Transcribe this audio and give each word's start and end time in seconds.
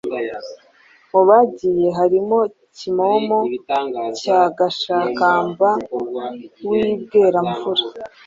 Mu 1.11 1.21
bagiye 1.29 1.87
harimo 1.97 2.37
Kimomo 2.77 3.39
cya 4.21 4.39
Gashakamba 4.57 5.69
w’i 6.69 6.83
Bweramvura. 7.09 7.85